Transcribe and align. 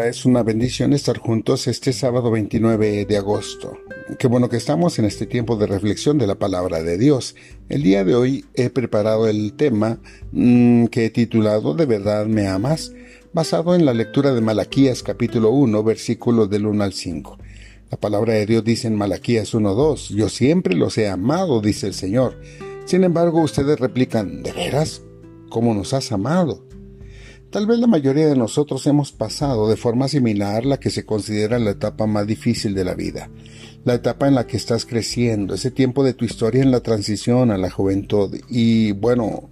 Es 0.00 0.24
una 0.24 0.42
bendición 0.42 0.94
estar 0.94 1.18
juntos 1.18 1.66
este 1.66 1.92
sábado 1.92 2.30
29 2.30 3.04
de 3.04 3.16
agosto. 3.18 3.78
Qué 4.18 4.26
bueno 4.26 4.48
que 4.48 4.56
estamos 4.56 4.98
en 4.98 5.04
este 5.04 5.26
tiempo 5.26 5.56
de 5.56 5.66
reflexión 5.66 6.16
de 6.16 6.26
la 6.26 6.36
palabra 6.36 6.82
de 6.82 6.96
Dios. 6.96 7.36
El 7.68 7.82
día 7.82 8.02
de 8.02 8.14
hoy 8.14 8.46
he 8.54 8.70
preparado 8.70 9.28
el 9.28 9.52
tema 9.52 9.98
mm, 10.32 10.86
que 10.86 11.04
he 11.04 11.10
titulado 11.10 11.74
De 11.74 11.84
verdad 11.84 12.24
me 12.24 12.48
amas, 12.48 12.94
basado 13.34 13.74
en 13.74 13.84
la 13.84 13.92
lectura 13.92 14.32
de 14.32 14.40
Malaquías 14.40 15.02
capítulo 15.02 15.50
1, 15.50 15.84
versículos 15.84 16.48
del 16.48 16.66
1 16.66 16.84
al 16.84 16.94
5. 16.94 17.38
La 17.90 18.00
palabra 18.00 18.32
de 18.32 18.46
Dios 18.46 18.64
dice 18.64 18.88
en 18.88 18.96
Malaquías 18.96 19.52
1.2, 19.52 20.14
Yo 20.16 20.30
siempre 20.30 20.74
los 20.74 20.96
he 20.96 21.10
amado, 21.10 21.60
dice 21.60 21.86
el 21.86 21.94
Señor. 21.94 22.40
Sin 22.86 23.04
embargo, 23.04 23.42
ustedes 23.42 23.78
replican, 23.78 24.42
¿de 24.42 24.52
veras? 24.52 25.02
¿Cómo 25.50 25.74
nos 25.74 25.92
has 25.92 26.12
amado? 26.12 26.71
Tal 27.52 27.66
vez 27.66 27.78
la 27.80 27.86
mayoría 27.86 28.28
de 28.28 28.34
nosotros 28.34 28.86
hemos 28.86 29.12
pasado 29.12 29.68
de 29.68 29.76
forma 29.76 30.08
similar 30.08 30.64
la 30.64 30.80
que 30.80 30.88
se 30.88 31.04
considera 31.04 31.58
la 31.58 31.72
etapa 31.72 32.06
más 32.06 32.26
difícil 32.26 32.74
de 32.74 32.82
la 32.82 32.94
vida, 32.94 33.28
la 33.84 33.92
etapa 33.92 34.26
en 34.26 34.36
la 34.36 34.46
que 34.46 34.56
estás 34.56 34.86
creciendo, 34.86 35.54
ese 35.54 35.70
tiempo 35.70 36.02
de 36.02 36.14
tu 36.14 36.24
historia 36.24 36.62
en 36.62 36.70
la 36.70 36.80
transición 36.80 37.50
a 37.50 37.58
la 37.58 37.68
juventud. 37.68 38.34
Y 38.48 38.92
bueno, 38.92 39.50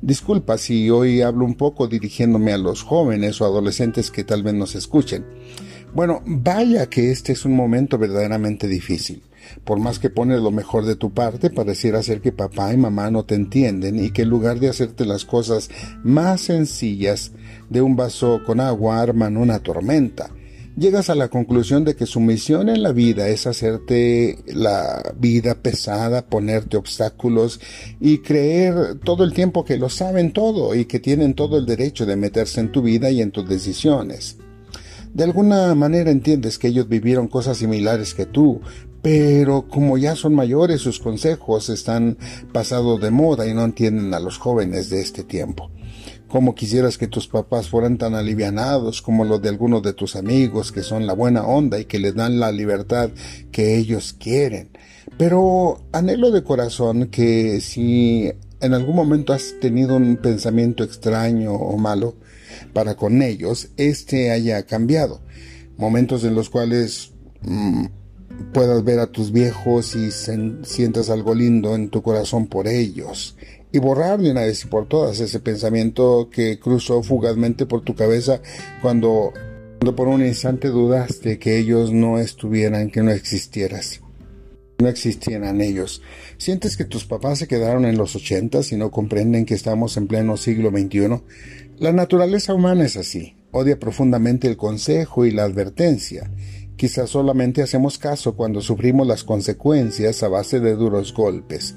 disculpa 0.00 0.58
si 0.58 0.90
hoy 0.90 1.22
hablo 1.22 1.44
un 1.44 1.56
poco 1.56 1.88
dirigiéndome 1.88 2.52
a 2.52 2.58
los 2.58 2.84
jóvenes 2.84 3.40
o 3.40 3.46
adolescentes 3.46 4.12
que 4.12 4.22
tal 4.22 4.44
vez 4.44 4.54
nos 4.54 4.76
escuchen. 4.76 5.26
Bueno, 5.92 6.22
vaya 6.24 6.88
que 6.88 7.10
este 7.10 7.32
es 7.32 7.44
un 7.44 7.56
momento 7.56 7.98
verdaderamente 7.98 8.68
difícil. 8.68 9.24
Por 9.64 9.78
más 9.78 9.98
que 9.98 10.10
pones 10.10 10.40
lo 10.40 10.50
mejor 10.50 10.84
de 10.84 10.96
tu 10.96 11.12
parte, 11.12 11.50
pareciera 11.50 12.02
ser 12.02 12.20
que 12.20 12.32
papá 12.32 12.72
y 12.72 12.76
mamá 12.76 13.10
no 13.10 13.24
te 13.24 13.34
entienden 13.34 14.02
y 14.02 14.10
que 14.10 14.22
en 14.22 14.30
lugar 14.30 14.60
de 14.60 14.68
hacerte 14.68 15.04
las 15.04 15.24
cosas 15.24 15.70
más 16.02 16.42
sencillas 16.42 17.32
de 17.68 17.82
un 17.82 17.96
vaso 17.96 18.40
con 18.46 18.60
agua 18.60 19.00
arman 19.00 19.36
una 19.36 19.60
tormenta. 19.60 20.30
Llegas 20.76 21.10
a 21.10 21.14
la 21.14 21.28
conclusión 21.28 21.84
de 21.84 21.96
que 21.96 22.06
su 22.06 22.20
misión 22.20 22.68
en 22.68 22.82
la 22.82 22.92
vida 22.92 23.28
es 23.28 23.46
hacerte 23.46 24.38
la 24.46 25.14
vida 25.18 25.56
pesada, 25.56 26.26
ponerte 26.26 26.76
obstáculos 26.76 27.60
y 28.00 28.18
creer 28.18 28.98
todo 29.04 29.24
el 29.24 29.34
tiempo 29.34 29.64
que 29.64 29.76
lo 29.76 29.88
saben 29.88 30.32
todo 30.32 30.74
y 30.74 30.84
que 30.84 31.00
tienen 31.00 31.34
todo 31.34 31.58
el 31.58 31.66
derecho 31.66 32.06
de 32.06 32.16
meterse 32.16 32.60
en 32.60 32.72
tu 32.72 32.82
vida 32.82 33.10
y 33.10 33.20
en 33.20 33.32
tus 33.32 33.48
decisiones. 33.48 34.38
De 35.12 35.24
alguna 35.24 35.74
manera 35.74 36.12
entiendes 36.12 36.56
que 36.56 36.68
ellos 36.68 36.88
vivieron 36.88 37.26
cosas 37.26 37.58
similares 37.58 38.14
que 38.14 38.26
tú, 38.26 38.60
pero 39.02 39.66
como 39.68 39.96
ya 39.96 40.14
son 40.14 40.34
mayores, 40.34 40.80
sus 40.80 40.98
consejos 40.98 41.68
están 41.70 42.18
pasados 42.52 43.00
de 43.00 43.10
moda 43.10 43.46
y 43.46 43.54
no 43.54 43.64
entienden 43.64 44.12
a 44.14 44.20
los 44.20 44.38
jóvenes 44.38 44.90
de 44.90 45.00
este 45.00 45.24
tiempo. 45.24 45.70
Como 46.28 46.54
quisieras 46.54 46.96
que 46.96 47.08
tus 47.08 47.26
papás 47.26 47.68
fueran 47.68 47.98
tan 47.98 48.14
alivianados 48.14 49.02
como 49.02 49.24
los 49.24 49.42
de 49.42 49.48
algunos 49.48 49.82
de 49.82 49.94
tus 49.94 50.14
amigos 50.14 50.70
que 50.70 50.82
son 50.82 51.06
la 51.06 51.12
buena 51.12 51.42
onda 51.42 51.80
y 51.80 51.86
que 51.86 51.98
les 51.98 52.14
dan 52.14 52.38
la 52.38 52.52
libertad 52.52 53.10
que 53.50 53.76
ellos 53.76 54.14
quieren. 54.18 54.70
Pero 55.18 55.80
anhelo 55.92 56.30
de 56.30 56.44
corazón 56.44 57.08
que 57.08 57.60
si 57.60 58.30
en 58.60 58.74
algún 58.74 58.94
momento 58.94 59.32
has 59.32 59.54
tenido 59.60 59.96
un 59.96 60.18
pensamiento 60.18 60.84
extraño 60.84 61.52
o 61.52 61.76
malo 61.78 62.16
para 62.72 62.94
con 62.94 63.22
ellos, 63.22 63.70
este 63.76 64.30
haya 64.30 64.62
cambiado. 64.64 65.20
Momentos 65.76 66.24
en 66.24 66.34
los 66.34 66.50
cuales 66.50 67.12
mm, 67.42 67.86
puedas 68.52 68.84
ver 68.84 68.98
a 68.98 69.06
tus 69.06 69.32
viejos 69.32 69.94
y 69.94 70.10
sientas 70.10 71.10
algo 71.10 71.34
lindo 71.34 71.74
en 71.74 71.90
tu 71.90 72.02
corazón 72.02 72.46
por 72.46 72.68
ellos 72.68 73.36
y 73.72 73.78
borrar 73.78 74.20
de 74.20 74.30
una 74.30 74.42
vez 74.42 74.64
y 74.64 74.66
por 74.66 74.88
todas 74.88 75.20
ese 75.20 75.40
pensamiento 75.40 76.28
que 76.30 76.58
cruzó 76.58 77.02
fugazmente 77.02 77.66
por 77.66 77.82
tu 77.82 77.94
cabeza 77.94 78.40
cuando, 78.82 79.32
cuando 79.78 79.94
por 79.94 80.08
un 80.08 80.24
instante 80.24 80.68
dudaste 80.68 81.38
que 81.38 81.58
ellos 81.58 81.92
no 81.92 82.18
estuvieran, 82.18 82.90
que 82.90 83.02
no 83.02 83.10
existieras. 83.10 84.00
No 84.78 84.88
existieran 84.88 85.60
ellos. 85.60 86.02
¿Sientes 86.38 86.76
que 86.76 86.86
tus 86.86 87.04
papás 87.04 87.38
se 87.38 87.46
quedaron 87.46 87.84
en 87.84 87.98
los 87.98 88.16
ochentas 88.16 88.72
y 88.72 88.76
no 88.76 88.90
comprenden 88.90 89.44
que 89.44 89.54
estamos 89.54 89.96
en 89.98 90.06
pleno 90.06 90.38
siglo 90.38 90.70
XXI? 90.70 91.20
La 91.78 91.92
naturaleza 91.92 92.54
humana 92.54 92.86
es 92.86 92.96
así. 92.96 93.36
Odia 93.52 93.78
profundamente 93.78 94.48
el 94.48 94.56
consejo 94.56 95.26
y 95.26 95.32
la 95.32 95.44
advertencia 95.44 96.30
Quizás 96.80 97.10
solamente 97.10 97.60
hacemos 97.60 97.98
caso 97.98 98.34
cuando 98.34 98.62
sufrimos 98.62 99.06
las 99.06 99.22
consecuencias 99.22 100.22
a 100.22 100.28
base 100.28 100.60
de 100.60 100.76
duros 100.76 101.12
golpes. 101.12 101.74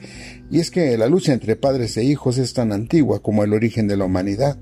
Y 0.49 0.61
es 0.61 0.71
que 0.71 0.97
la 0.97 1.07
lucha 1.07 1.33
entre 1.33 1.57
padres 1.57 1.97
e 1.97 2.05
hijos 2.05 2.37
es 2.37 2.53
tan 2.53 2.71
antigua 2.71 3.21
como 3.21 3.43
el 3.43 3.51
origen 3.51 3.85
de 3.89 3.97
la 3.97 4.05
humanidad. 4.05 4.57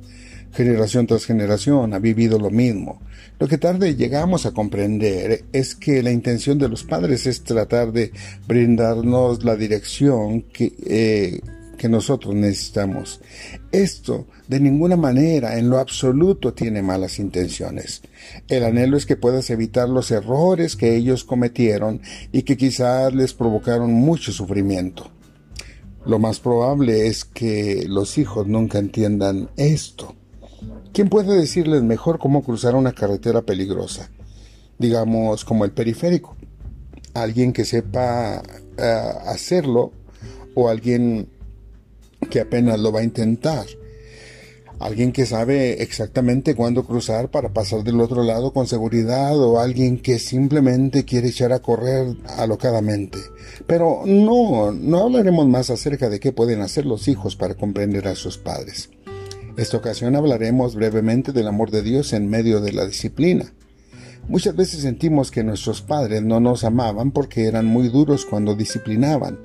Generación 0.51 1.06
tras 1.06 1.25
generación 1.25 1.94
ha 1.94 2.00
vivido 2.00 2.40
lo 2.40 2.50
mismo. 2.50 3.03
Lo 3.38 3.47
que 3.47 3.59
tarde 3.59 3.96
llegamos 3.96 4.47
a 4.47 4.51
comprender 4.51 5.44
es 5.53 5.75
que 5.75 6.01
la 6.01 6.12
intención 6.12 6.57
de 6.57 6.69
los 6.69 6.85
padres 6.85 7.28
es 7.28 7.44
tratar 7.44 7.91
de 7.91 8.12
brindarnos 8.47 9.44
la 9.44 9.56
dirección 9.56 10.41
que, 10.41 10.74
eh, 10.88 11.41
que 11.81 11.90
nosotros 11.90 12.36
necesitamos. 12.36 13.22
Esto 13.72 14.28
de 14.47 14.59
ninguna 14.59 14.97
manera, 14.97 15.58
en 15.58 15.68
lo 15.72 15.80
absoluto, 15.80 16.53
tiene 16.53 16.84
malas 16.84 17.18
intenciones. 17.18 18.03
El 18.47 18.66
anhelo 18.66 18.97
es 18.97 19.08
que 19.08 19.16
puedas 19.16 19.50
evitar 19.50 19.90
los 19.90 20.12
errores 20.12 20.75
que 20.75 20.96
ellos 20.96 21.24
cometieron 21.24 22.00
y 22.31 22.44
que 22.44 22.56
quizás 22.56 23.16
les 23.16 23.34
provocaron 23.34 23.92
mucho 23.92 24.31
sufrimiento. 24.31 25.09
Lo 26.06 26.19
más 26.19 26.40
probable 26.40 27.08
es 27.08 27.25
que 27.25 27.86
los 27.88 28.19
hijos 28.19 28.46
nunca 28.46 28.78
entiendan 28.78 29.50
esto. 29.58 30.13
¿Quién 30.94 31.09
puede 31.09 31.36
decirles 31.36 31.81
mejor 31.81 32.19
cómo 32.19 32.44
cruzar 32.44 32.75
una 32.75 32.94
carretera 32.94 33.42
peligrosa? 33.42 34.12
Digamos 34.78 35.46
como 35.46 35.66
el 35.66 35.72
periférico. 35.72 36.36
Alguien 37.16 37.53
que 37.53 37.66
sepa 37.66 38.44
eh, 38.78 39.02
hacerlo 39.25 39.94
o 40.53 40.69
alguien 40.69 41.28
que 42.31 42.40
apenas 42.40 42.80
lo 42.80 42.92
va 42.92 43.02
a 43.02 43.03
intentar. 43.03 43.68
Alguien 44.80 45.12
que 45.12 45.28
sabe 45.28 45.84
exactamente 45.84 46.56
cuándo 46.56 46.84
cruzar 46.84 47.30
para 47.30 47.53
pasar 47.53 47.84
del 47.84 48.02
otro 48.02 48.24
lado 48.24 48.52
con 48.52 48.66
seguridad 48.66 49.40
o 49.40 49.59
alguien 49.59 50.00
que 50.00 50.18
simplemente 50.18 51.06
quiere 51.06 51.28
echar 51.28 51.53
a 51.53 51.62
correr 51.62 52.16
alocadamente. 52.40 53.19
Pero 53.68 54.02
no, 54.08 54.72
no 54.72 55.03
hablaremos 55.03 55.47
más 55.47 55.69
acerca 55.69 56.09
de 56.09 56.19
qué 56.19 56.31
pueden 56.31 56.62
hacer 56.62 56.88
los 56.88 57.08
hijos 57.08 57.36
para 57.36 57.53
comprender 57.53 58.08
a 58.08 58.16
sus 58.16 58.40
padres. 58.40 58.90
Esta 59.56 59.78
ocasión 59.78 60.16
hablaremos 60.16 60.74
brevemente 60.74 61.31
del 61.31 61.48
amor 61.48 61.69
de 61.69 61.84
Dios 61.84 62.13
en 62.13 62.28
medio 62.28 62.59
de 62.59 62.72
la 62.72 62.88
disciplina. 62.88 63.53
Muchas 64.28 64.56
veces 64.56 64.81
sentimos 64.81 65.30
que 65.30 65.44
nuestros 65.44 65.81
padres 65.81 66.24
no 66.24 66.40
nos 66.40 66.63
amaban 66.63 67.12
porque 67.12 67.46
eran 67.46 67.66
muy 67.66 67.90
duros 67.90 68.25
cuando 68.25 68.56
disciplinaban, 68.56 69.40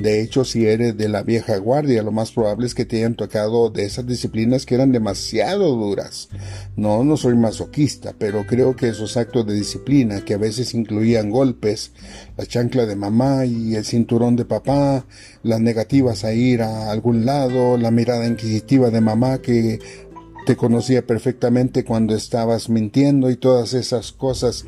de 0.00 0.22
hecho, 0.22 0.46
si 0.46 0.66
eres 0.66 0.96
de 0.96 1.10
la 1.10 1.22
vieja 1.22 1.58
guardia, 1.58 2.02
lo 2.02 2.10
más 2.10 2.32
probable 2.32 2.66
es 2.66 2.74
que 2.74 2.86
te 2.86 2.96
hayan 2.96 3.16
tocado 3.16 3.68
de 3.68 3.84
esas 3.84 4.06
disciplinas 4.06 4.64
que 4.64 4.74
eran 4.74 4.92
demasiado 4.92 5.76
duras. 5.76 6.30
No, 6.74 7.04
no 7.04 7.18
soy 7.18 7.36
masoquista, 7.36 8.14
pero 8.18 8.46
creo 8.46 8.74
que 8.74 8.88
esos 8.88 9.18
actos 9.18 9.46
de 9.46 9.52
disciplina, 9.52 10.24
que 10.24 10.32
a 10.32 10.38
veces 10.38 10.72
incluían 10.72 11.30
golpes, 11.30 11.92
la 12.38 12.46
chancla 12.46 12.86
de 12.86 12.96
mamá 12.96 13.44
y 13.44 13.74
el 13.74 13.84
cinturón 13.84 14.36
de 14.36 14.46
papá, 14.46 15.04
las 15.42 15.60
negativas 15.60 16.24
a 16.24 16.32
ir 16.32 16.62
a 16.62 16.90
algún 16.90 17.26
lado, 17.26 17.76
la 17.76 17.90
mirada 17.90 18.26
inquisitiva 18.26 18.88
de 18.88 19.02
mamá 19.02 19.42
que 19.42 19.80
te 20.46 20.56
conocía 20.56 21.06
perfectamente 21.06 21.84
cuando 21.84 22.14
estabas 22.14 22.70
mintiendo 22.70 23.30
y 23.30 23.36
todas 23.36 23.74
esas 23.74 24.12
cosas 24.12 24.64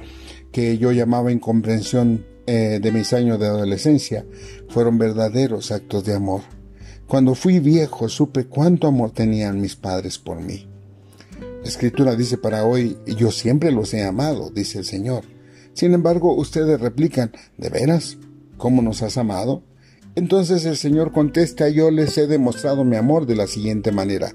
que 0.53 0.77
yo 0.77 0.93
llamaba 0.93 1.33
incomprensión 1.33 2.27
eh, 2.47 2.81
de 2.83 2.93
mis 2.93 3.13
años 3.13 3.39
de 3.39 3.47
adolescencia 3.47 4.27
fueron 4.69 4.99
verdaderos 4.99 5.71
actos 5.71 6.05
de 6.05 6.15
amor. 6.15 6.43
Cuando 7.07 7.35
fui 7.35 7.61
viejo 7.61 8.09
supe 8.09 8.47
cuánto 8.47 8.87
amor 8.87 9.13
tenían 9.13 9.61
mis 9.61 9.77
padres 9.77 10.19
por 10.19 10.41
mí. 10.41 10.67
La 11.63 11.69
escritura 11.69 12.17
dice 12.17 12.39
para 12.39 12.65
hoy, 12.65 12.99
yo 13.07 13.31
siempre 13.31 13.71
los 13.71 13.95
he 13.95 14.03
amado, 14.03 14.51
dice 14.51 14.79
el 14.79 14.85
Señor. 14.85 15.25
Sin 15.75 15.95
embargo, 15.95 16.35
ustedes 16.35 16.81
replican, 16.81 17.33
¿de 17.57 17.69
veras? 17.69 18.19
¿Cómo 18.57 18.83
nos 18.83 19.03
has 19.03 19.17
amado? 19.17 19.63
Entonces 20.15 20.65
el 20.65 20.77
Señor 20.77 21.13
contesta, 21.13 21.69
yo 21.69 21.91
les 21.91 22.19
he 22.19 22.27
demostrado 22.27 22.85
mi 22.85 22.97
amor 22.97 23.27
de 23.27 23.37
la 23.37 23.47
siguiente 23.47 23.93
manera. 23.93 24.35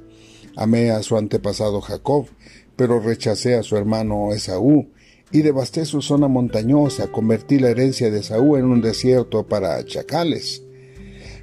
Amé 0.56 0.92
a 0.92 1.04
su 1.04 1.18
antepasado 1.18 1.82
Jacob, 1.82 2.28
pero 2.76 3.00
rechacé 3.00 3.56
a 3.56 3.64
su 3.64 3.76
hermano 3.76 4.32
Esaú 4.32 4.88
y 5.32 5.42
devasté 5.42 5.86
su 5.86 6.02
zona 6.02 6.28
montañosa, 6.28 7.12
convertí 7.12 7.60
la 7.60 7.70
herencia 7.70 8.10
de 8.10 8.24
Saúl 8.24 8.60
en 8.60 8.66
un 8.66 8.82
desierto 8.82 9.48
para 9.48 9.84
chacales. 9.86 10.64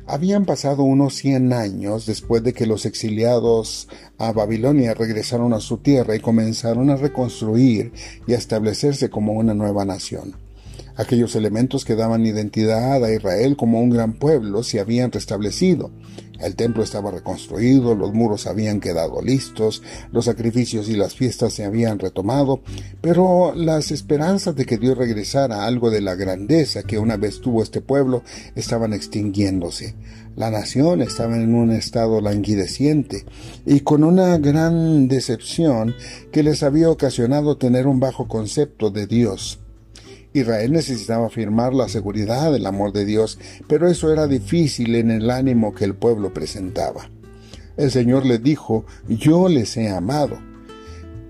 Habían 0.06 0.44
pasado 0.44 0.82
unos 0.82 1.14
cien 1.14 1.52
años 1.52 2.04
después 2.04 2.42
de 2.42 2.52
que 2.52 2.66
los 2.66 2.84
exiliados 2.84 3.88
a 4.18 4.32
Babilonia 4.32 4.92
regresaron 4.92 5.54
a 5.54 5.60
su 5.60 5.78
tierra 5.78 6.14
y 6.14 6.20
comenzaron 6.20 6.90
a 6.90 6.96
reconstruir 6.96 7.92
y 8.26 8.34
a 8.34 8.36
establecerse 8.36 9.08
como 9.08 9.32
una 9.32 9.54
nueva 9.54 9.86
nación. 9.86 10.43
Aquellos 10.96 11.34
elementos 11.34 11.84
que 11.84 11.96
daban 11.96 12.24
identidad 12.24 13.04
a 13.04 13.12
Israel 13.12 13.56
como 13.56 13.80
un 13.80 13.90
gran 13.90 14.12
pueblo 14.12 14.62
se 14.62 14.78
habían 14.78 15.10
restablecido. 15.10 15.90
El 16.38 16.54
templo 16.56 16.82
estaba 16.82 17.10
reconstruido, 17.10 17.94
los 17.94 18.12
muros 18.12 18.46
habían 18.46 18.80
quedado 18.80 19.22
listos, 19.22 19.82
los 20.12 20.26
sacrificios 20.26 20.88
y 20.88 20.94
las 20.94 21.14
fiestas 21.14 21.52
se 21.52 21.64
habían 21.64 21.98
retomado, 21.98 22.60
pero 23.00 23.54
las 23.54 23.90
esperanzas 23.90 24.54
de 24.54 24.66
que 24.66 24.78
Dios 24.78 24.98
regresara 24.98 25.62
a 25.62 25.66
algo 25.66 25.90
de 25.90 26.00
la 26.00 26.14
grandeza 26.14 26.82
que 26.82 26.98
una 26.98 27.16
vez 27.16 27.40
tuvo 27.40 27.62
este 27.62 27.80
pueblo 27.80 28.22
estaban 28.54 28.92
extinguiéndose. 28.92 29.94
La 30.36 30.50
nación 30.50 31.02
estaba 31.02 31.36
en 31.36 31.54
un 31.54 31.70
estado 31.70 32.20
languideciente 32.20 33.24
y 33.64 33.80
con 33.80 34.04
una 34.04 34.36
gran 34.38 35.08
decepción 35.08 35.94
que 36.30 36.42
les 36.42 36.62
había 36.62 36.90
ocasionado 36.90 37.56
tener 37.56 37.86
un 37.86 38.00
bajo 38.00 38.28
concepto 38.28 38.90
de 38.90 39.06
Dios. 39.06 39.63
Israel 40.34 40.72
necesitaba 40.72 41.28
afirmar 41.28 41.72
la 41.74 41.88
seguridad 41.88 42.52
del 42.52 42.66
amor 42.66 42.92
de 42.92 43.04
Dios, 43.04 43.38
pero 43.68 43.88
eso 43.88 44.12
era 44.12 44.26
difícil 44.26 44.96
en 44.96 45.12
el 45.12 45.30
ánimo 45.30 45.72
que 45.72 45.84
el 45.84 45.94
pueblo 45.94 46.34
presentaba. 46.34 47.08
El 47.76 47.92
Señor 47.92 48.26
les 48.26 48.42
dijo, 48.42 48.84
yo 49.08 49.48
les 49.48 49.76
he 49.76 49.88
amado. 49.88 50.36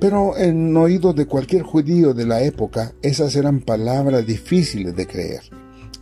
Pero 0.01 0.39
en 0.39 0.75
oídos 0.75 1.15
de 1.17 1.27
cualquier 1.27 1.63
judío 1.63 2.15
de 2.15 2.25
la 2.25 2.43
época, 2.43 2.95
esas 3.03 3.37
eran 3.37 3.61
palabras 3.61 4.27
difíciles 4.27 4.97
de 4.97 5.07
creer. 5.07 5.43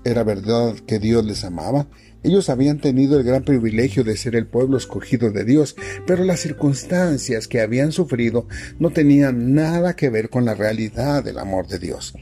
¿Era 0.04 0.22
verdad 0.22 0.74
que 0.86 1.00
Dios 1.00 1.24
les 1.24 1.42
amaba? 1.42 1.88
Ellos 2.22 2.50
habían 2.50 2.78
tenido 2.78 3.18
el 3.18 3.24
gran 3.24 3.42
privilegio 3.42 4.04
de 4.04 4.16
ser 4.16 4.36
el 4.36 4.46
pueblo 4.46 4.76
escogido 4.76 5.32
de 5.32 5.44
Dios, 5.44 5.74
pero 6.06 6.22
las 6.22 6.38
circunstancias 6.38 7.48
que 7.48 7.60
habían 7.60 7.90
sufrido 7.90 8.46
no 8.78 8.90
tenían 8.90 9.54
nada 9.54 9.96
que 9.96 10.08
ver 10.08 10.30
con 10.30 10.44
la 10.44 10.54
realidad 10.54 11.24
del 11.24 11.40
amor 11.40 11.66
de 11.66 11.80
Dios 11.80 12.14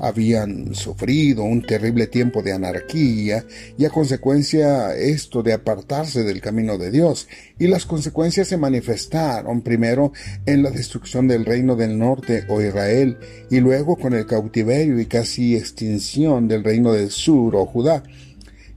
habían 0.00 0.74
sufrido 0.74 1.44
un 1.44 1.62
terrible 1.62 2.06
tiempo 2.06 2.42
de 2.42 2.52
anarquía 2.52 3.44
y 3.78 3.84
a 3.84 3.90
consecuencia 3.90 4.94
esto 4.94 5.42
de 5.42 5.52
apartarse 5.52 6.24
del 6.24 6.40
camino 6.40 6.78
de 6.78 6.90
Dios, 6.90 7.28
y 7.58 7.68
las 7.68 7.86
consecuencias 7.86 8.48
se 8.48 8.56
manifestaron 8.56 9.62
primero 9.62 10.12
en 10.46 10.62
la 10.62 10.70
destrucción 10.70 11.28
del 11.28 11.44
reino 11.44 11.76
del 11.76 11.98
norte 11.98 12.44
o 12.48 12.60
Israel, 12.60 13.18
y 13.50 13.60
luego 13.60 13.96
con 13.96 14.14
el 14.14 14.26
cautiverio 14.26 14.98
y 15.00 15.06
casi 15.06 15.56
extinción 15.56 16.48
del 16.48 16.64
reino 16.64 16.92
del 16.92 17.10
sur 17.10 17.56
o 17.56 17.66
Judá. 17.66 18.02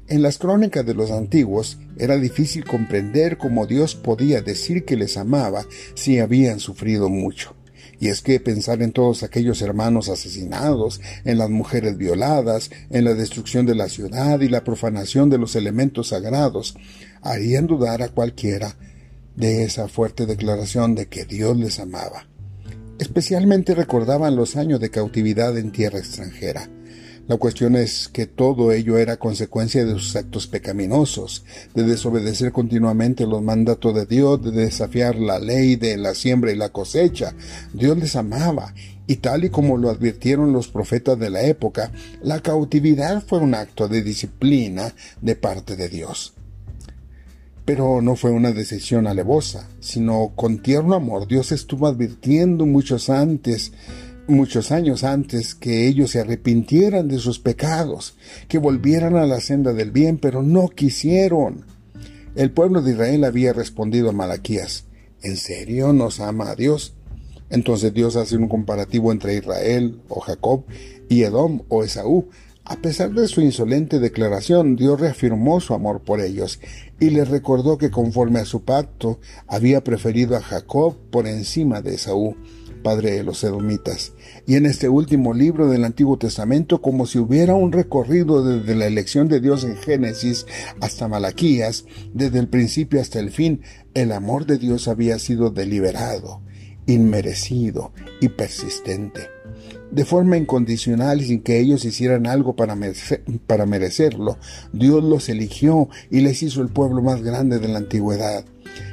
En 0.09 0.21
las 0.21 0.37
crónicas 0.37 0.85
de 0.85 0.93
los 0.93 1.11
antiguos 1.11 1.79
era 1.97 2.15
difícil 2.15 2.63
comprender 2.63 3.37
cómo 3.37 3.65
Dios 3.65 3.95
podía 3.95 4.41
decir 4.41 4.85
que 4.85 4.95
les 4.95 5.17
amaba 5.17 5.65
si 5.95 6.19
habían 6.19 6.61
sufrido 6.61 7.09
mucho. 7.09 7.56
Y 7.99 8.09
es 8.09 8.21
que 8.21 8.39
pensar 8.39 8.81
en 8.81 8.91
todos 8.91 9.23
aquellos 9.23 9.61
hermanos 9.61 10.09
asesinados, 10.09 11.01
en 11.25 11.37
las 11.37 11.49
mujeres 11.49 11.97
violadas, 11.97 12.69
en 12.89 13.05
la 13.05 13.13
destrucción 13.13 13.65
de 13.65 13.75
la 13.75 13.89
ciudad 13.89 14.39
y 14.41 14.49
la 14.49 14.63
profanación 14.63 15.29
de 15.29 15.39
los 15.39 15.55
elementos 15.55 16.09
sagrados, 16.09 16.75
harían 17.21 17.65
dudar 17.65 18.03
a 18.03 18.09
cualquiera 18.09 18.75
de 19.35 19.63
esa 19.63 19.87
fuerte 19.87 20.25
declaración 20.25 20.95
de 20.95 21.07
que 21.07 21.25
Dios 21.25 21.57
les 21.57 21.79
amaba. 21.79 22.27
Especialmente 22.99 23.75
recordaban 23.75 24.35
los 24.35 24.55
años 24.55 24.79
de 24.79 24.89
cautividad 24.89 25.57
en 25.57 25.71
tierra 25.71 25.99
extranjera, 25.99 26.69
la 27.27 27.35
cuestión 27.35 27.75
es 27.75 28.07
que 28.07 28.25
todo 28.25 28.71
ello 28.71 28.97
era 28.97 29.17
consecuencia 29.17 29.83
de 29.83 29.93
sus 29.93 30.15
actos 30.15 30.47
pecaminosos, 30.47 31.43
de 31.73 31.83
desobedecer 31.83 32.53
continuamente 32.53 33.27
los 33.27 33.41
mandatos 33.41 33.93
de 33.93 34.05
Dios, 34.05 34.41
de 34.41 34.51
desafiar 34.51 35.17
la 35.17 35.37
ley 35.37 35.75
de 35.75 35.97
la 35.97 36.15
siembra 36.15 36.53
y 36.53 36.55
la 36.55 36.69
cosecha. 36.69 37.35
Dios 37.73 37.97
les 37.97 38.15
amaba, 38.15 38.73
y 39.07 39.17
tal 39.17 39.43
y 39.43 39.49
como 39.49 39.77
lo 39.77 39.89
advirtieron 39.89 40.53
los 40.53 40.69
profetas 40.69 41.19
de 41.19 41.29
la 41.29 41.41
época, 41.41 41.91
la 42.21 42.39
cautividad 42.39 43.21
fue 43.25 43.39
un 43.39 43.55
acto 43.55 43.89
de 43.89 44.03
disciplina 44.03 44.93
de 45.21 45.35
parte 45.35 45.75
de 45.75 45.89
Dios. 45.89 46.33
Pero 47.65 48.01
no 48.01 48.15
fue 48.15 48.31
una 48.31 48.53
decisión 48.53 49.05
alevosa, 49.05 49.67
sino 49.81 50.31
con 50.35 50.59
tierno 50.59 50.95
amor 50.95 51.27
Dios 51.27 51.51
estuvo 51.51 51.87
advirtiendo 51.87 52.65
muchos 52.65 53.09
antes 53.09 53.73
muchos 54.27 54.71
años 54.71 55.03
antes 55.03 55.55
que 55.55 55.87
ellos 55.87 56.11
se 56.11 56.19
arrepintieran 56.19 57.07
de 57.07 57.19
sus 57.19 57.39
pecados, 57.39 58.15
que 58.47 58.57
volvieran 58.57 59.15
a 59.15 59.25
la 59.25 59.39
senda 59.39 59.73
del 59.73 59.91
bien, 59.91 60.17
pero 60.17 60.43
no 60.43 60.69
quisieron. 60.69 61.65
El 62.35 62.51
pueblo 62.51 62.81
de 62.81 62.91
Israel 62.91 63.23
había 63.23 63.53
respondido 63.53 64.09
a 64.09 64.13
Malaquías, 64.13 64.85
¿en 65.23 65.37
serio 65.37 65.93
nos 65.93 66.19
ama 66.19 66.51
a 66.51 66.55
Dios? 66.55 66.93
Entonces 67.49 67.93
Dios 67.93 68.15
hace 68.15 68.37
un 68.37 68.47
comparativo 68.49 69.11
entre 69.11 69.35
Israel 69.35 70.01
o 70.09 70.19
Jacob 70.19 70.65
y 71.09 71.23
Edom 71.23 71.61
o 71.69 71.83
Esaú. 71.83 72.29
A 72.65 72.75
pesar 72.75 73.13
de 73.13 73.29
su 73.29 73.39
insolente 73.39 73.99
declaración, 73.99 74.75
Dios 74.75 74.99
reafirmó 74.99 75.61
su 75.61 75.73
amor 75.73 76.01
por 76.01 76.19
ellos 76.19 76.59
y 76.99 77.11
les 77.11 77.29
recordó 77.29 77.77
que 77.77 77.89
conforme 77.89 78.39
a 78.39 78.45
su 78.45 78.65
pacto 78.65 79.21
había 79.47 79.85
preferido 79.85 80.35
a 80.35 80.41
Jacob 80.41 80.97
por 81.09 81.27
encima 81.27 81.81
de 81.81 81.95
Esaú 81.95 82.35
padre 82.87 83.11
de 83.11 83.23
los 83.23 83.43
edomitas. 83.43 84.13
Y 84.47 84.55
en 84.55 84.65
este 84.65 84.87
último 84.87 85.33
libro 85.33 85.69
del 85.69 85.83
Antiguo 85.83 86.17
Testamento, 86.17 86.81
como 86.81 87.05
si 87.05 87.19
hubiera 87.19 87.53
un 87.53 87.73
recorrido 87.73 88.45
desde 88.45 88.75
la 88.75 88.87
elección 88.87 89.27
de 89.27 89.41
Dios 89.41 89.65
en 89.65 89.75
Génesis 89.75 90.45
hasta 90.79 91.09
Malaquías, 91.09 91.83
desde 92.13 92.39
el 92.39 92.47
principio 92.47 93.01
hasta 93.01 93.19
el 93.19 93.29
fin, 93.29 93.59
el 93.93 94.13
amor 94.13 94.45
de 94.45 94.57
Dios 94.57 94.87
había 94.87 95.19
sido 95.19 95.49
deliberado, 95.49 96.41
inmerecido 96.85 97.91
y 98.21 98.29
persistente. 98.29 99.27
De 99.91 100.05
forma 100.05 100.37
incondicional 100.37 101.19
y 101.19 101.25
sin 101.25 101.41
que 101.41 101.59
ellos 101.59 101.83
hicieran 101.83 102.25
algo 102.25 102.55
para, 102.55 102.77
para 103.47 103.65
merecerlo, 103.65 104.37
Dios 104.71 105.03
los 105.03 105.27
eligió 105.27 105.89
y 106.09 106.21
les 106.21 106.41
hizo 106.41 106.61
el 106.61 106.69
pueblo 106.69 107.01
más 107.01 107.21
grande 107.21 107.59
de 107.59 107.67
la 107.67 107.79
antigüedad 107.79 108.45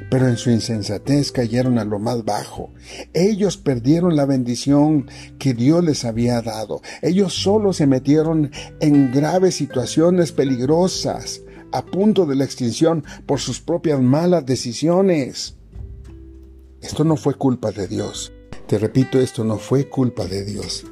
pero 0.09 0.27
en 0.27 0.37
su 0.37 0.49
insensatez 0.49 1.31
cayeron 1.31 1.79
a 1.79 1.85
lo 1.85 1.99
más 1.99 2.23
bajo. 2.23 2.73
Ellos 3.13 3.57
perdieron 3.57 4.15
la 4.15 4.25
bendición 4.25 5.09
que 5.39 5.53
Dios 5.53 5.83
les 5.83 6.05
había 6.05 6.41
dado. 6.41 6.81
Ellos 7.01 7.33
solo 7.33 7.73
se 7.73 7.87
metieron 7.87 8.51
en 8.79 9.11
graves 9.11 9.55
situaciones 9.55 10.31
peligrosas, 10.31 11.41
a 11.71 11.85
punto 11.85 12.25
de 12.25 12.35
la 12.35 12.45
extinción 12.45 13.03
por 13.25 13.39
sus 13.39 13.59
propias 13.59 14.01
malas 14.01 14.45
decisiones. 14.45 15.57
Esto 16.81 17.03
no 17.03 17.17
fue 17.17 17.33
culpa 17.33 17.71
de 17.71 17.87
Dios. 17.87 18.31
Te 18.67 18.77
repito, 18.77 19.19
esto 19.19 19.43
no 19.43 19.57
fue 19.57 19.89
culpa 19.89 20.25
de 20.25 20.45
Dios. 20.45 20.85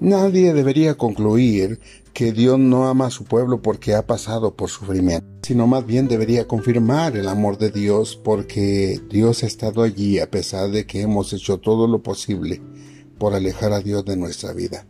Nadie 0.00 0.52
debería 0.52 0.94
concluir 0.94 1.80
que 2.12 2.32
Dios 2.32 2.58
no 2.58 2.86
ama 2.86 3.06
a 3.06 3.10
su 3.10 3.24
pueblo 3.24 3.62
porque 3.62 3.94
ha 3.94 4.06
pasado 4.06 4.54
por 4.54 4.68
sufrimiento, 4.68 5.26
sino 5.42 5.66
más 5.66 5.86
bien 5.86 6.06
debería 6.06 6.46
confirmar 6.46 7.16
el 7.16 7.28
amor 7.28 7.56
de 7.56 7.70
Dios 7.70 8.20
porque 8.22 9.00
Dios 9.10 9.42
ha 9.42 9.46
estado 9.46 9.82
allí 9.82 10.18
a 10.18 10.30
pesar 10.30 10.70
de 10.70 10.86
que 10.86 11.00
hemos 11.00 11.32
hecho 11.32 11.58
todo 11.58 11.86
lo 11.88 12.02
posible 12.02 12.60
por 13.18 13.34
alejar 13.34 13.72
a 13.72 13.80
Dios 13.80 14.04
de 14.04 14.16
nuestra 14.16 14.52
vida. 14.52 14.86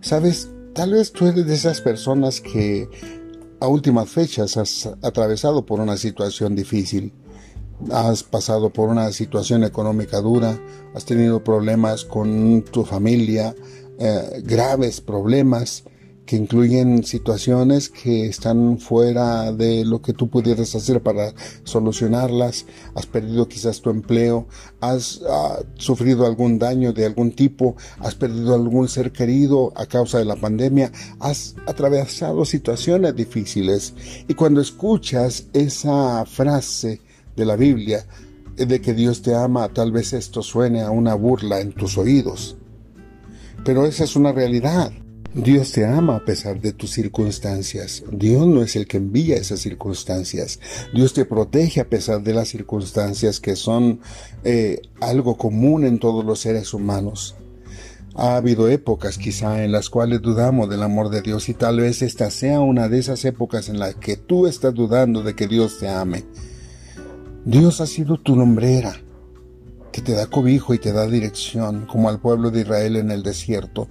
Sabes, 0.00 0.48
tal 0.74 0.92
vez 0.92 1.12
tú 1.12 1.26
eres 1.26 1.46
de 1.46 1.54
esas 1.54 1.80
personas 1.80 2.40
que 2.40 2.88
a 3.58 3.66
últimas 3.66 4.08
fechas 4.08 4.56
has 4.56 4.86
atravesado 5.02 5.66
por 5.66 5.80
una 5.80 5.96
situación 5.96 6.54
difícil, 6.54 7.12
has 7.90 8.22
pasado 8.22 8.70
por 8.70 8.88
una 8.88 9.10
situación 9.12 9.64
económica 9.64 10.20
dura, 10.20 10.58
has 10.94 11.04
tenido 11.04 11.42
problemas 11.42 12.04
con 12.04 12.62
tu 12.62 12.84
familia, 12.84 13.54
eh, 13.98 14.42
graves 14.44 15.00
problemas, 15.00 15.84
que 16.26 16.36
incluyen 16.36 17.04
situaciones 17.04 17.88
que 17.88 18.26
están 18.26 18.78
fuera 18.78 19.52
de 19.52 19.84
lo 19.84 20.02
que 20.02 20.12
tú 20.12 20.28
pudieras 20.28 20.74
hacer 20.74 21.00
para 21.00 21.32
solucionarlas, 21.62 22.66
has 22.94 23.06
perdido 23.06 23.48
quizás 23.48 23.80
tu 23.80 23.90
empleo, 23.90 24.48
has 24.80 25.22
ah, 25.30 25.60
sufrido 25.76 26.26
algún 26.26 26.58
daño 26.58 26.92
de 26.92 27.06
algún 27.06 27.30
tipo, 27.30 27.76
has 28.00 28.16
perdido 28.16 28.54
algún 28.54 28.88
ser 28.88 29.12
querido 29.12 29.72
a 29.76 29.86
causa 29.86 30.18
de 30.18 30.24
la 30.24 30.36
pandemia, 30.36 30.90
has 31.20 31.54
atravesado 31.66 32.44
situaciones 32.44 33.14
difíciles 33.14 33.94
y 34.26 34.34
cuando 34.34 34.60
escuchas 34.60 35.46
esa 35.52 36.26
frase 36.26 37.00
de 37.36 37.44
la 37.44 37.54
Biblia 37.54 38.04
de 38.56 38.80
que 38.80 38.94
Dios 38.94 39.22
te 39.22 39.34
ama, 39.34 39.68
tal 39.68 39.92
vez 39.92 40.12
esto 40.12 40.42
suene 40.42 40.80
a 40.80 40.90
una 40.90 41.14
burla 41.14 41.60
en 41.60 41.72
tus 41.72 41.96
oídos. 41.98 42.56
Pero 43.66 43.84
esa 43.84 44.04
es 44.04 44.14
una 44.14 44.30
realidad. 44.30 44.92
Dios 45.34 45.72
te 45.72 45.84
ama 45.84 46.16
a 46.16 46.24
pesar 46.24 46.60
de 46.60 46.72
tus 46.72 46.92
circunstancias. 46.92 48.04
Dios 48.10 48.46
no 48.46 48.62
es 48.62 48.76
el 48.76 48.86
que 48.86 48.96
envía 48.96 49.36
esas 49.36 49.58
circunstancias. 49.58 50.60
Dios 50.94 51.12
te 51.12 51.24
protege 51.24 51.80
a 51.80 51.88
pesar 51.88 52.22
de 52.22 52.32
las 52.32 52.48
circunstancias 52.48 53.40
que 53.40 53.56
son 53.56 54.00
eh, 54.44 54.80
algo 55.00 55.36
común 55.36 55.84
en 55.84 55.98
todos 55.98 56.24
los 56.24 56.38
seres 56.38 56.72
humanos. 56.72 57.34
Ha 58.14 58.36
habido 58.36 58.68
épocas 58.68 59.18
quizá 59.18 59.62
en 59.64 59.72
las 59.72 59.90
cuales 59.90 60.22
dudamos 60.22 60.70
del 60.70 60.84
amor 60.84 61.10
de 61.10 61.20
Dios 61.20 61.48
y 61.48 61.54
tal 61.54 61.80
vez 61.80 62.00
esta 62.02 62.30
sea 62.30 62.60
una 62.60 62.88
de 62.88 63.00
esas 63.00 63.24
épocas 63.24 63.68
en 63.68 63.80
las 63.80 63.96
que 63.96 64.16
tú 64.16 64.46
estás 64.46 64.72
dudando 64.72 65.22
de 65.22 65.34
que 65.34 65.48
Dios 65.48 65.80
te 65.80 65.88
ame. 65.88 66.24
Dios 67.44 67.80
ha 67.80 67.86
sido 67.86 68.16
tu 68.16 68.36
nombrera, 68.36 69.02
que 69.96 70.02
te 70.02 70.12
da 70.12 70.26
cobijo 70.26 70.74
y 70.74 70.78
te 70.78 70.92
da 70.92 71.06
dirección, 71.06 71.86
como 71.86 72.10
al 72.10 72.20
pueblo 72.20 72.50
de 72.50 72.60
Israel 72.60 72.96
en 72.96 73.10
el 73.10 73.22
desierto. 73.22 73.88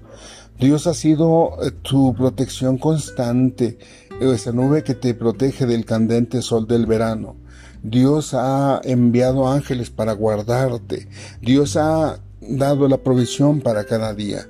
Dios 0.60 0.86
ha 0.86 0.94
sido 0.94 1.58
eh, 1.64 1.72
tu 1.82 2.14
protección 2.14 2.78
constante, 2.78 3.80
esa 4.22 4.52
nube 4.52 4.84
que 4.84 4.94
te 4.94 5.16
protege 5.16 5.66
del 5.66 5.84
candente 5.84 6.44
sol 6.44 6.68
del 6.68 6.86
verano. 6.86 7.38
Dios 7.82 8.36
ha 8.36 8.82
enviado 8.84 9.48
ángeles 9.48 9.90
para 9.90 10.14
guardarte. 10.14 11.08
Dios 11.42 11.76
ha 11.76 12.20
dado 12.40 12.88
la 12.88 12.98
provisión 12.98 13.62
para 13.62 13.86
cada 13.86 14.14
día. 14.14 14.48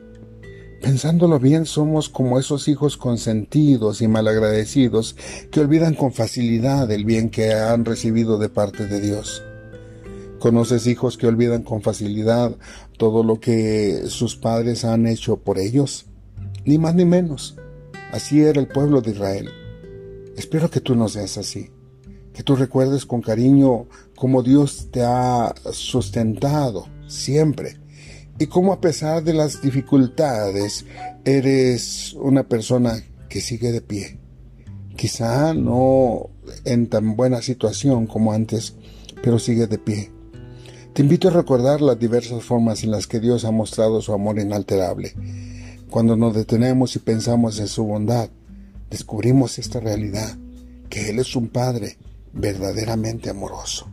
Pensándolo 0.82 1.40
bien, 1.40 1.66
somos 1.66 2.10
como 2.10 2.38
esos 2.38 2.68
hijos 2.68 2.98
consentidos 2.98 4.02
y 4.02 4.10
malagradecidos 4.10 5.16
que 5.52 5.62
olvidan 5.62 5.94
con 5.94 6.12
facilidad 6.12 6.92
el 6.92 7.06
bien 7.06 7.30
que 7.30 7.54
han 7.54 7.86
recibido 7.86 8.38
de 8.40 8.50
parte 8.50 8.88
de 8.88 9.00
Dios. 9.00 9.42
¿Conoces 10.40 10.86
hijos 10.88 11.18
que 11.18 11.28
olvidan 11.28 11.64
con 11.64 11.82
facilidad 11.82 12.56
todo 12.98 13.24
lo 13.24 13.40
que 13.40 14.04
sus 14.08 14.36
padres 14.36 14.86
han 14.86 15.08
hecho 15.08 15.38
por 15.38 15.58
ellos? 15.58 16.06
Ni 16.66 16.78
más 16.78 16.96
ni 16.96 17.06
menos. 17.06 17.58
Así 18.12 18.42
era 18.42 18.60
el 18.60 18.68
pueblo 18.68 19.02
de 19.02 19.12
Israel. 19.12 19.50
Espero 20.38 20.70
que 20.70 20.82
tú 20.82 20.96
no 20.96 21.08
seas 21.08 21.38
así, 21.38 21.70
que 22.34 22.44
tú 22.44 22.56
recuerdes 22.56 23.06
con 23.06 23.22
cariño 23.22 23.88
cómo 24.16 24.44
Dios 24.44 24.90
te 24.92 25.02
ha 25.04 25.54
sustentado 25.72 26.88
siempre 27.08 27.78
y 28.38 28.48
cómo 28.48 28.74
a 28.74 28.82
pesar 28.82 29.24
de 29.24 29.34
las 29.34 29.62
dificultades 29.62 30.86
eres 31.24 32.14
una 32.14 32.44
persona 32.44 33.02
que 33.30 33.42
sigue 33.42 33.72
de 33.72 33.82
pie. 33.82 34.20
Quizá 34.96 35.54
no 35.54 36.30
en 36.64 36.88
tan 36.88 37.16
buena 37.16 37.42
situación 37.42 38.08
como 38.08 38.34
antes, 38.34 38.76
pero 39.22 39.40
sigue 39.40 39.68
de 39.68 39.78
pie. 39.78 40.15
Te 40.96 41.02
invito 41.02 41.28
a 41.28 41.32
recordar 41.32 41.82
las 41.82 42.00
diversas 42.00 42.42
formas 42.42 42.86
en 42.86 42.92
las 42.92 43.06
que 43.06 43.20
Dios 43.20 43.44
ha 43.44 43.52
mostrado 43.52 44.02
su 44.02 44.14
amor 44.14 44.40
inalterable. 44.40 45.14
Cuando 45.90 46.16
nos 46.16 46.34
detenemos 46.34 46.96
y 46.96 47.00
pensamos 47.00 47.60
en 47.60 47.68
su 47.68 47.84
bondad, 47.84 48.30
descubrimos 48.90 49.60
esta 49.60 49.82
realidad, 49.82 50.38
que 50.88 51.10
Él 51.10 51.20
es 51.20 51.36
un 51.36 51.50
Padre 51.50 51.98
verdaderamente 52.32 53.30
amoroso. 53.30 53.90